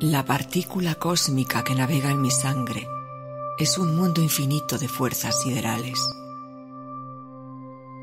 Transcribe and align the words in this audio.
La 0.00 0.26
partícula 0.26 0.96
cósmica 0.96 1.64
que 1.64 1.74
navega 1.74 2.10
en 2.10 2.20
mi 2.20 2.30
sangre 2.30 2.86
es 3.58 3.78
un 3.78 3.96
mundo 3.96 4.20
infinito 4.20 4.76
de 4.76 4.88
fuerzas 4.88 5.40
siderales, 5.40 5.98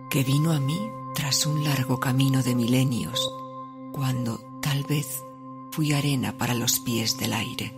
que 0.09 0.23
vino 0.23 0.53
a 0.53 0.59
mí 0.59 0.89
tras 1.13 1.45
un 1.45 1.63
largo 1.63 1.99
camino 1.99 2.41
de 2.41 2.55
milenios, 2.55 3.31
cuando 3.91 4.39
tal 4.59 4.83
vez 4.85 5.23
fui 5.69 5.93
arena 5.93 6.35
para 6.35 6.55
los 6.55 6.79
pies 6.79 7.19
del 7.19 7.31
aire. 7.31 7.71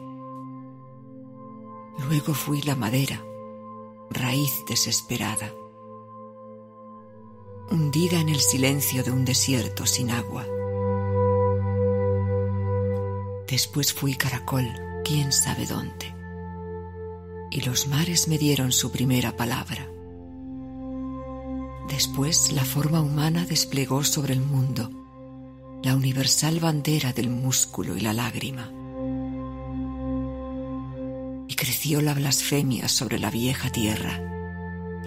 Luego 2.07 2.33
fui 2.33 2.61
la 2.61 2.77
madera, 2.77 3.21
raíz 4.09 4.63
desesperada, 4.65 5.51
hundida 7.69 8.21
en 8.21 8.29
el 8.29 8.39
silencio 8.39 9.03
de 9.03 9.11
un 9.11 9.25
desierto 9.25 9.85
sin 9.85 10.09
agua. 10.09 10.45
Después 13.47 13.93
fui 13.93 14.15
caracol, 14.15 14.67
quién 15.03 15.31
sabe 15.31 15.65
dónde. 15.65 16.13
Y 17.51 17.61
los 17.61 17.87
mares 17.87 18.27
me 18.27 18.37
dieron 18.37 18.71
su 18.71 18.91
primera 18.91 19.37
palabra. 19.37 19.89
Después 21.89 22.51
la 22.51 22.65
forma 22.65 23.01
humana 23.01 23.45
desplegó 23.45 24.03
sobre 24.03 24.33
el 24.33 24.41
mundo 24.41 24.89
la 25.85 25.95
universal 25.95 26.59
bandera 26.59 27.13
del 27.13 27.29
músculo 27.29 27.95
y 27.95 27.99
la 27.99 28.11
lágrima. 28.11 28.71
Y 31.47 31.53
creció 31.53 32.01
la 32.01 32.15
blasfemia 32.15 32.87
sobre 32.87 33.19
la 33.19 33.29
vieja 33.29 33.69
tierra, 33.69 34.19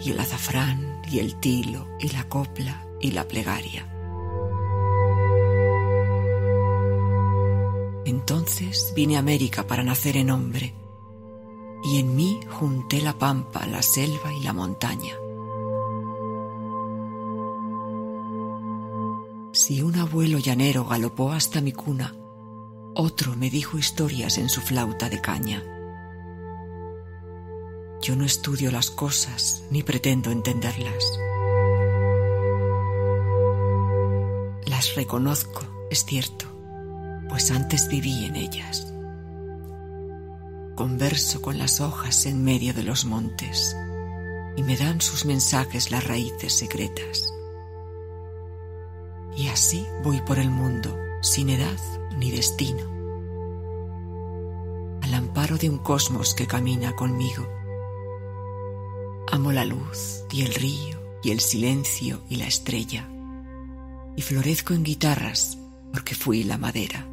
y 0.00 0.12
el 0.12 0.20
azafrán, 0.20 1.03
y 1.11 1.19
el 1.19 1.34
tilo, 1.41 1.89
y 1.98 2.11
la 2.11 2.28
copla, 2.28 2.86
y 3.00 3.11
la 3.11 3.27
plegaria. 3.27 3.97
Entonces 8.09 8.95
vine 8.97 9.17
a 9.17 9.19
América 9.19 9.67
para 9.67 9.83
nacer 9.83 10.17
en 10.17 10.31
hombre, 10.31 10.73
y 11.84 11.98
en 11.98 12.17
mí 12.17 12.41
junté 12.48 13.03
la 13.03 13.19
pampa, 13.19 13.67
la 13.67 13.83
selva 13.83 14.33
y 14.33 14.42
la 14.42 14.55
montaña. 14.55 15.15
Si 19.53 19.83
un 19.83 19.97
abuelo 19.97 20.39
llanero 20.39 20.87
galopó 20.87 21.33
hasta 21.33 21.61
mi 21.61 21.73
cuna, 21.73 22.15
otro 22.95 23.37
me 23.37 23.50
dijo 23.50 23.77
historias 23.77 24.39
en 24.39 24.48
su 24.48 24.62
flauta 24.62 25.11
de 25.11 25.20
caña. 25.20 25.62
Yo 28.00 28.17
no 28.17 28.25
estudio 28.25 28.70
las 28.70 28.91
cosas 28.91 29.65
ni 29.70 29.83
pretendo 29.83 30.31
entenderlas. 30.31 31.20
Las 34.65 34.95
reconozco, 34.95 35.61
es 35.91 36.06
cierto, 36.06 36.57
pues 37.28 37.50
antes 37.50 37.89
viví 37.89 38.25
en 38.25 38.37
ellas. 38.37 38.93
Converso 40.75 41.43
con 41.43 41.59
las 41.59 41.81
hojas 41.81 42.27
en 42.27 42.44
medio 42.44 42.72
de 42.72 42.83
los 42.83 43.05
montes 43.05 43.77
y 44.56 44.62
me 44.62 44.77
dan 44.77 45.00
sus 45.00 45.25
mensajes 45.25 45.91
las 45.91 46.06
raíces 46.06 46.53
secretas. 46.53 47.33
Y 49.37 49.49
así 49.49 49.87
voy 50.03 50.21
por 50.22 50.38
el 50.38 50.50
mundo, 50.50 50.97
sin 51.22 51.50
edad 51.50 51.78
ni 52.17 52.31
destino, 52.31 52.83
al 55.03 55.15
amparo 55.15 55.59
de 55.59 55.71
un 55.71 55.78
cosmos 55.78 56.34
que 56.34 56.47
camina 56.47 56.97
conmigo. 56.97 57.47
Amo 59.31 59.53
la 59.53 59.65
luz 59.65 60.25
y 60.33 60.43
el 60.43 60.55
río 60.55 60.99
y 61.22 61.31
el 61.31 61.41
silencio 61.41 62.21
y 62.28 62.37
la 62.37 62.47
estrella, 62.47 63.09
y 64.17 64.22
florezco 64.22 64.75
en 64.75 64.83
guitarras 64.83 65.59
porque 65.93 66.15
fui 66.15 66.43
la 66.43 66.59
madera. 66.59 67.06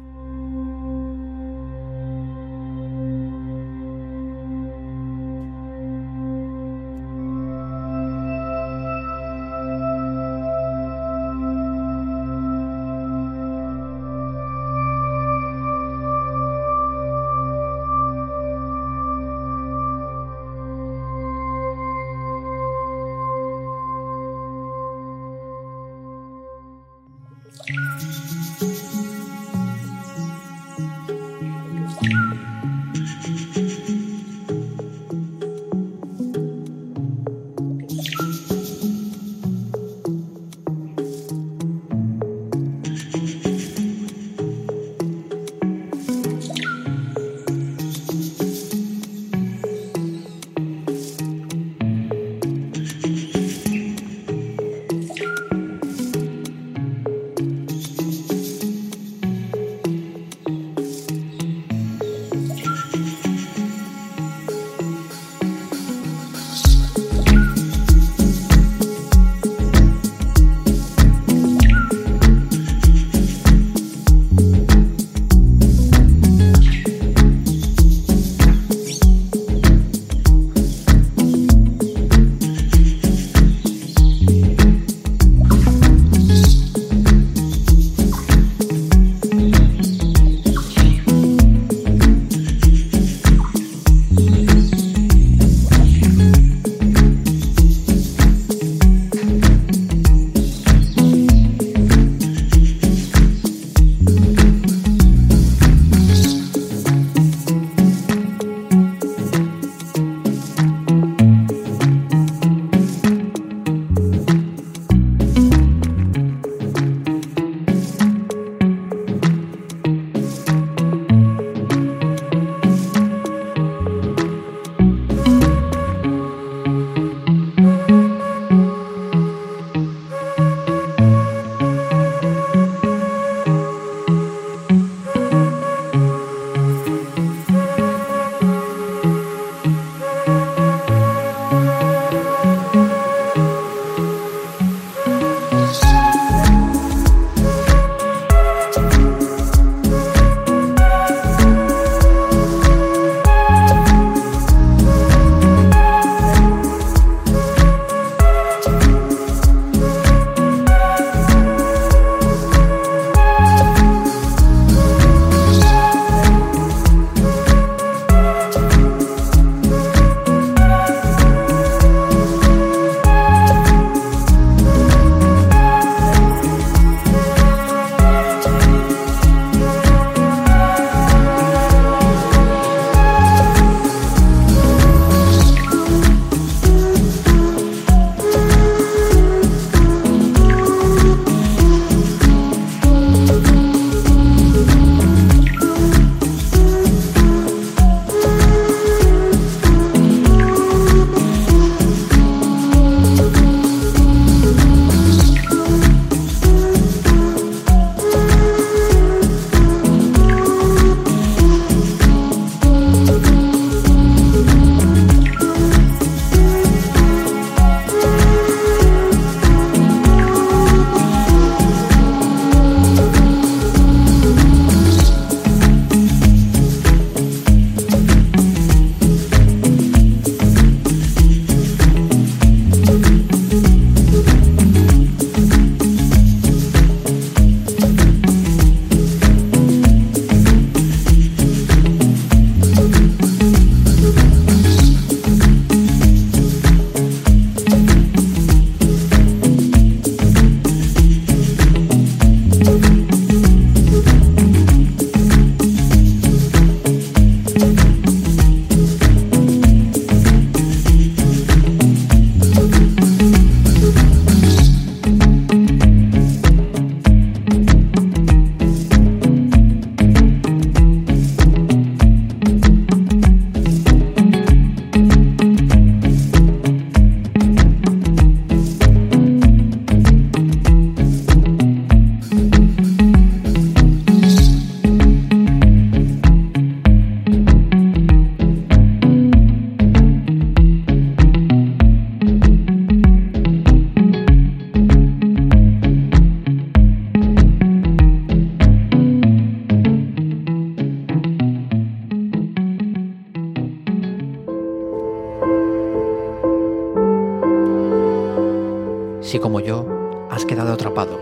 Si 309.26 309.40
como 309.40 309.58
yo 309.58 309.84
has 310.30 310.44
quedado 310.46 310.72
atrapado, 310.72 311.18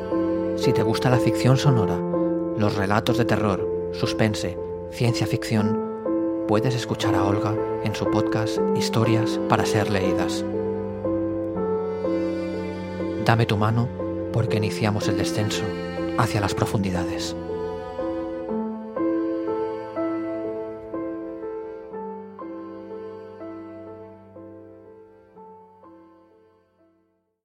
si 0.59 0.75
te 0.75 0.83
gusta 0.83 1.09
la 1.09 1.17
ficción 1.17 1.56
sonora, 1.56 1.99
los 2.59 2.75
relatos 2.75 3.17
de 3.17 3.25
terror, 3.25 3.67
suspense, 3.93 4.59
ciencia 4.91 5.27
ficción, 5.27 6.45
puedes 6.47 6.75
escuchar 6.75 7.15
a 7.15 7.25
Olga 7.25 7.55
en 7.83 7.95
su 7.95 8.05
podcast 8.11 8.59
Historias 8.77 9.41
para 9.49 9.65
ser 9.65 9.91
leídas. 9.91 10.45
Dame 13.25 13.47
tu 13.47 13.56
mano 13.56 13.89
porque 14.35 14.59
iniciamos 14.59 15.09
el 15.09 15.17
descenso 15.17 15.65
hacia 16.19 16.43
las 16.43 16.55
profundidades. 16.55 17.35